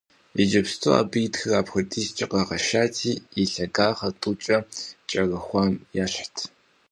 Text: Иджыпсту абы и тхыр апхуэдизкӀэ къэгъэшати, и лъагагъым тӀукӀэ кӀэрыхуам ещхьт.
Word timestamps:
Иджыпсту 0.41 0.89
абы 0.99 1.19
и 1.25 1.29
тхыр 1.33 1.53
апхуэдизкӀэ 1.59 2.25
къэгъэшати, 2.31 3.13
и 3.41 3.43
лъагагъым 3.51 4.13
тӀукӀэ 4.21 4.57
кӀэрыхуам 5.09 5.73
ещхьт. 6.03 6.35